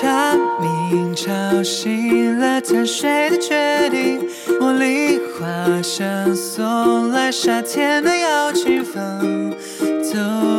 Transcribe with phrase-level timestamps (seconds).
[0.00, 1.30] 蝉鸣吵
[1.62, 4.26] 醒了贪睡的决定，
[4.58, 9.54] 茉莉花香送来夏天的邀请，风
[10.02, 10.51] 走。